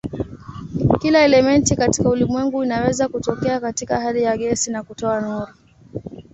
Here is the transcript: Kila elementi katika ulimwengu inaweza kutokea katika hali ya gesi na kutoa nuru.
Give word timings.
Kila 1.01 1.21
elementi 1.23 1.75
katika 1.75 2.09
ulimwengu 2.09 2.63
inaweza 2.63 3.07
kutokea 3.07 3.59
katika 3.59 3.99
hali 3.99 4.23
ya 4.23 4.37
gesi 4.37 4.71
na 4.71 4.83
kutoa 4.83 5.21
nuru. 5.21 5.53